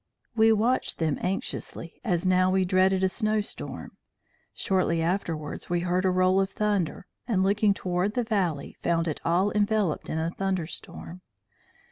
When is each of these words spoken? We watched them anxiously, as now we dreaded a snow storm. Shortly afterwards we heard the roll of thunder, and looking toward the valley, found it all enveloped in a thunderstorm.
We 0.35 0.51
watched 0.51 0.97
them 0.97 1.19
anxiously, 1.21 1.99
as 2.03 2.25
now 2.25 2.49
we 2.49 2.65
dreaded 2.65 3.03
a 3.03 3.07
snow 3.07 3.39
storm. 3.41 3.97
Shortly 4.51 4.99
afterwards 4.99 5.69
we 5.69 5.81
heard 5.81 6.05
the 6.05 6.09
roll 6.09 6.41
of 6.41 6.49
thunder, 6.49 7.05
and 7.27 7.43
looking 7.43 7.75
toward 7.75 8.15
the 8.15 8.23
valley, 8.23 8.75
found 8.81 9.07
it 9.07 9.21
all 9.23 9.51
enveloped 9.51 10.09
in 10.09 10.17
a 10.17 10.31
thunderstorm. 10.31 11.21